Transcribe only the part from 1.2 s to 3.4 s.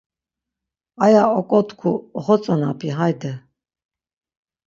oǩotku oxotzonapi hayde.